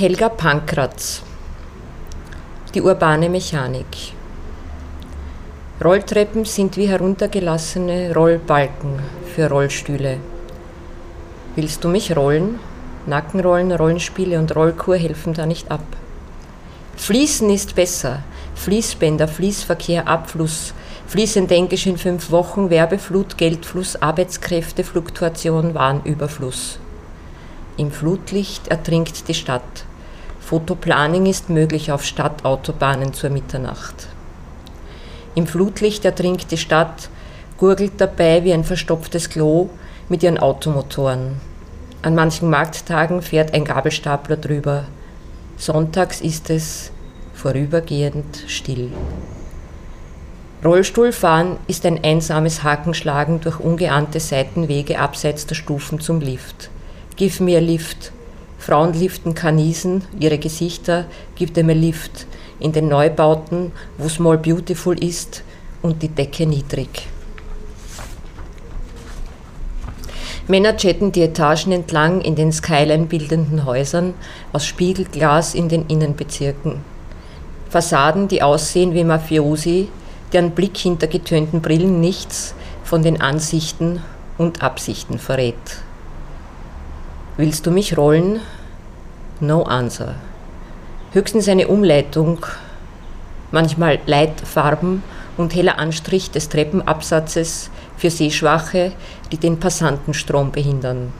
[0.00, 1.20] Helga Pankratz
[2.72, 4.14] Die urbane Mechanik
[5.84, 8.98] Rolltreppen sind wie heruntergelassene Rollbalken
[9.34, 10.16] für Rollstühle.
[11.54, 12.58] Willst du mich rollen?
[13.04, 15.84] Nackenrollen, Rollenspiele und Rollkur helfen da nicht ab.
[16.96, 18.22] Fließen ist besser.
[18.54, 20.72] Fließbänder, Fließverkehr, Abfluss,
[21.08, 26.78] fließend Englisch in fünf Wochen, Werbeflut, Geldfluss, Arbeitskräfte, Fluktuation, Warenüberfluss.
[27.76, 29.84] Im Flutlicht ertrinkt die Stadt.
[30.50, 34.08] Fotoplaning ist möglich auf Stadtautobahnen zur Mitternacht.
[35.36, 37.08] Im Flutlicht ertrinkt die Stadt,
[37.56, 39.68] gurgelt dabei wie ein verstopftes Klo
[40.08, 41.40] mit ihren Automotoren.
[42.02, 44.86] An manchen Markttagen fährt ein Gabelstapler drüber.
[45.56, 46.90] Sonntags ist es
[47.32, 48.90] vorübergehend still.
[50.64, 56.70] Rollstuhlfahren ist ein einsames Hakenschlagen durch ungeahnte Seitenwege abseits der Stufen zum Lift.
[57.14, 58.10] Give a lift.
[58.60, 62.26] Frauen liften Kanisen, ihre Gesichter, gibt a lift.
[62.60, 65.42] In den Neubauten, wo small beautiful ist
[65.80, 67.08] und die Decke niedrig.
[70.46, 74.12] Männer jetten die Etagen entlang in den Skyline bildenden Häusern
[74.52, 76.80] aus Spiegelglas in den Innenbezirken.
[77.70, 79.88] Fassaden, die aussehen wie Mafiosi,
[80.34, 84.02] deren Blick hinter getönten Brillen nichts von den Ansichten
[84.36, 85.54] und Absichten verrät.
[87.40, 88.40] Willst du mich rollen?
[89.40, 90.16] No answer.
[91.12, 92.44] Höchstens eine Umleitung,
[93.50, 95.02] manchmal Leitfarben
[95.38, 98.92] und heller Anstrich des Treppenabsatzes für Sehschwache,
[99.32, 101.14] die den Passantenstrom behindern.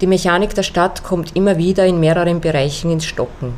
[0.00, 3.54] Die Mechanik der Stadt kommt immer wieder in mehreren Bereichen ins Stocken,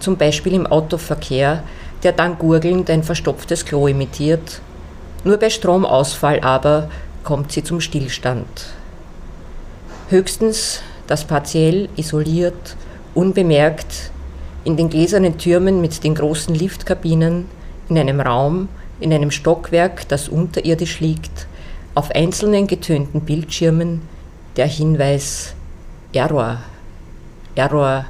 [0.00, 1.62] zum Beispiel im Autoverkehr,
[2.02, 4.60] der dann gurgelnd ein verstopftes Klo imitiert.
[5.22, 6.90] Nur bei Stromausfall aber
[7.22, 8.79] kommt sie zum Stillstand
[10.10, 12.76] höchstens das partiell isoliert,
[13.14, 14.10] unbemerkt
[14.64, 17.46] in den gläsernen Türmen mit den großen Liftkabinen
[17.88, 18.68] in einem Raum,
[19.00, 21.46] in einem Stockwerk, das unterirdisch liegt,
[21.94, 24.02] auf einzelnen getönten Bildschirmen
[24.56, 25.54] der Hinweis
[26.12, 26.58] Error,
[27.54, 28.06] Error,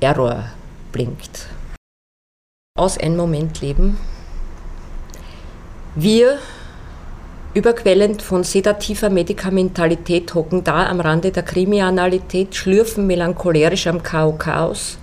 [0.00, 0.44] Error
[0.92, 1.48] blinkt.
[2.76, 3.96] Aus einem Moment leben.
[5.94, 6.38] Wir
[7.54, 14.98] überquellend von sedativer Medikamentalität hocken da am Rande der Krimianalität, schlürfen melancholerisch am Chaos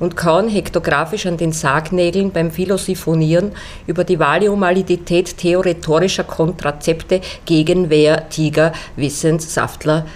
[0.00, 3.52] und kauen hektografisch an den Sargnägeln beim Philosiphonieren
[3.86, 10.06] über die Valiumalität theoretorischer Kontrazepte gegen Wehr, Tiger, Wissenssaftler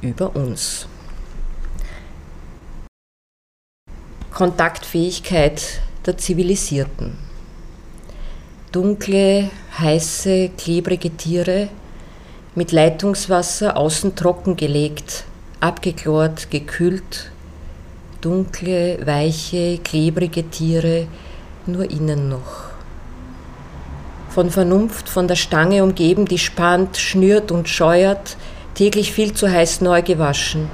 [0.00, 0.88] über uns.
[4.32, 7.25] Kontaktfähigkeit der Zivilisierten
[8.76, 9.48] dunkle,
[9.78, 11.68] heiße, klebrige Tiere
[12.54, 15.24] mit Leitungswasser außen trocken gelegt,
[15.60, 17.30] abgeklort, gekühlt,
[18.20, 21.06] dunkle, weiche, klebrige Tiere,
[21.64, 22.68] nur innen noch.
[24.28, 28.36] Von Vernunft, von der Stange umgeben, die spannt, schnürt und scheuert,
[28.74, 30.68] täglich viel zu heiß neu gewaschen.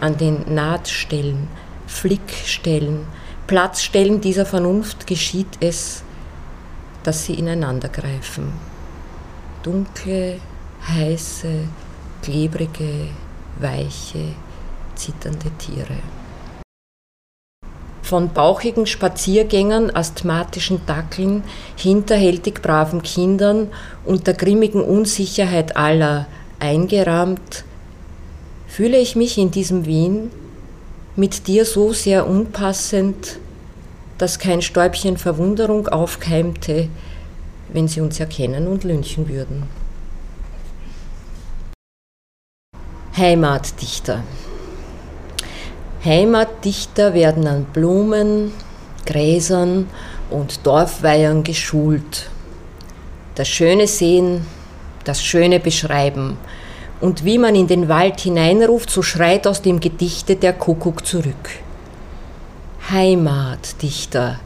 [0.00, 1.48] An den Nahtstellen,
[1.88, 3.06] Flickstellen,
[3.48, 6.04] Platzstellen dieser Vernunft geschieht es,
[7.04, 8.52] dass sie ineinandergreifen.
[9.62, 10.40] Dunkle,
[10.88, 11.68] heiße,
[12.22, 13.08] klebrige,
[13.60, 14.34] weiche,
[14.96, 15.98] zitternde Tiere.
[18.02, 21.42] Von bauchigen Spaziergängern, asthmatischen Dackeln,
[21.76, 23.68] hinterhältig braven Kindern
[24.04, 26.26] und der grimmigen Unsicherheit aller
[26.58, 27.64] eingerahmt,
[28.66, 30.30] fühle ich mich in diesem Wien
[31.16, 33.38] mit dir so sehr unpassend,
[34.18, 36.88] dass kein Stäubchen Verwunderung aufkeimte,
[37.72, 39.64] wenn sie uns erkennen und lynchen würden.
[43.16, 44.22] Heimatdichter.
[46.04, 48.52] Heimatdichter werden an Blumen,
[49.06, 49.88] Gräsern
[50.30, 52.28] und Dorfweihern geschult.
[53.34, 54.46] Das Schöne sehen,
[55.04, 56.36] das Schöne beschreiben.
[57.00, 61.63] Und wie man in den Wald hineinruft, so schreit aus dem Gedichte der Kuckuck zurück.
[62.90, 64.40] Heimatdichter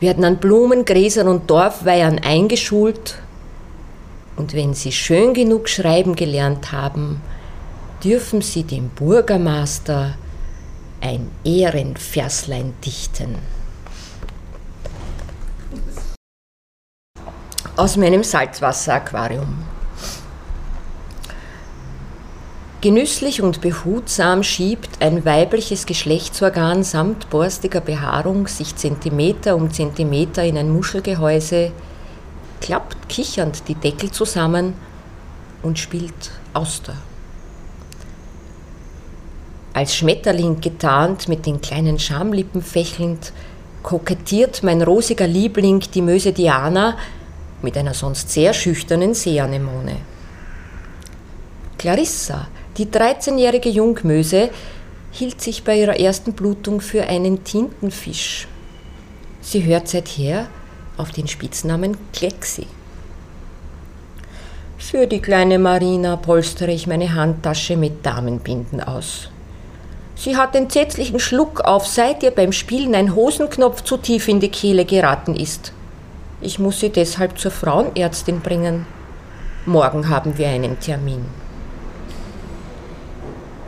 [0.00, 3.18] werden an Blumen, Gräsern und Dorfweihern eingeschult
[4.36, 7.20] und wenn sie schön genug schreiben gelernt haben,
[8.02, 10.14] dürfen sie dem Bürgermeister
[11.00, 13.36] ein Ehrenverslein dichten.
[17.76, 19.73] Aus meinem Salzwasseraquarium.
[22.84, 30.58] Genüsslich und behutsam schiebt ein weibliches Geschlechtsorgan samt borstiger Behaarung sich Zentimeter um Zentimeter in
[30.58, 31.72] ein Muschelgehäuse,
[32.60, 34.74] klappt kichernd die Deckel zusammen
[35.62, 36.94] und spielt Auster.
[39.72, 43.32] Als Schmetterling getarnt, mit den kleinen Schamlippen fächelnd,
[43.82, 46.98] kokettiert mein rosiger Liebling, die Möse Diana,
[47.62, 49.96] mit einer sonst sehr schüchternen Seeanemone.
[51.78, 54.50] Clarissa, die 13-jährige Jungmöse,
[55.12, 58.48] hielt sich bei ihrer ersten Blutung für einen Tintenfisch.
[59.40, 60.48] Sie hört seither
[60.96, 62.66] auf den Spitznamen Klexi.
[64.78, 69.30] Für die kleine Marina polstere ich meine Handtasche mit Damenbinden aus.
[70.16, 74.50] Sie hat entsetzlichen Schluck auf, seit ihr beim Spielen ein Hosenknopf zu tief in die
[74.50, 75.72] Kehle geraten ist.
[76.40, 78.86] Ich muss sie deshalb zur Frauenärztin bringen.
[79.66, 81.24] Morgen haben wir einen Termin.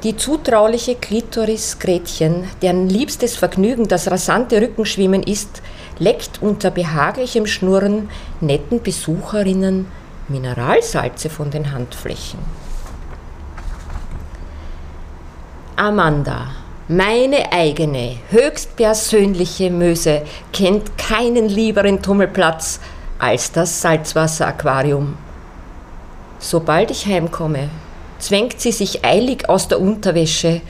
[0.03, 5.63] Die zutrauliche Klitoris Gretchen, deren liebstes Vergnügen das rasante Rückenschwimmen ist,
[5.99, 8.11] leckt unter behaglichem Schnurren
[8.41, 9.87] netten Besucherinnen
[10.29, 12.41] Mineralsalze von den Handflächen.
[15.77, 16.49] Amanda,
[16.89, 20.23] meine eigene, höchstpersönliche Möse,
[20.53, 22.81] kennt keinen lieberen Tummelplatz
[23.19, 25.17] als das Salzwasseraquarium.
[26.39, 27.71] Sobald ich heimkomme,
[28.19, 30.61] zwängt sie sich eilig aus der Unterwäsche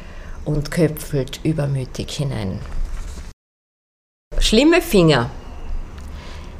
[0.44, 2.60] und köpfelt übermütig hinein.
[4.38, 5.30] Schlimme Finger.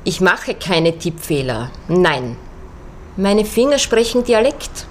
[0.05, 1.71] Ich mache keine Tippfehler.
[1.89, 2.37] Nein.
[3.17, 4.87] Meine Finger sprechen Dialekt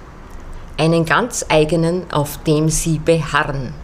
[0.78, 3.74] einen ganz eigenen, auf dem sie beharren.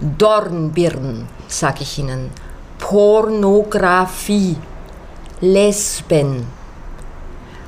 [0.00, 2.30] Dornbirn, sag ich Ihnen,
[2.78, 4.56] Pornografie,
[5.40, 6.46] Lesben.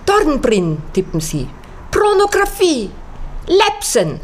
[0.04, 1.48] Dornbrin, tippen sie,
[1.90, 2.90] Pornografie,
[3.48, 4.20] Lepsen.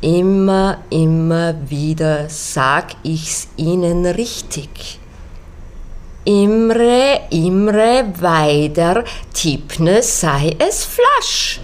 [0.00, 4.98] Immer, immer wieder sag ich's Ihnen richtig.
[6.24, 11.60] Imre, Imre, weiter, Tippne sei es Flasch.